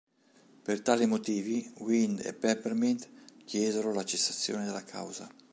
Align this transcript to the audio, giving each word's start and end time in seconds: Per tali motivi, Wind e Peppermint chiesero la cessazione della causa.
Per 0.63 0.81
tali 0.81 1.05
motivi, 1.05 1.71
Wind 1.77 2.21
e 2.25 2.33
Peppermint 2.33 3.07
chiesero 3.45 3.93
la 3.93 4.03
cessazione 4.03 4.65
della 4.65 4.83
causa. 4.83 5.29